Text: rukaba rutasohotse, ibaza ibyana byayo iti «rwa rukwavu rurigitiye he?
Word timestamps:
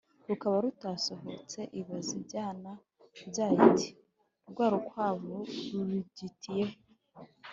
rukaba 0.29 0.55
rutasohotse, 0.65 1.59
ibaza 1.79 2.11
ibyana 2.19 2.71
byayo 3.29 3.59
iti 3.69 3.89
«rwa 4.49 4.65
rukwavu 4.73 5.35
rurigitiye 5.73 6.65
he? 6.71 6.77